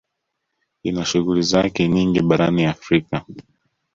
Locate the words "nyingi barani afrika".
1.87-3.17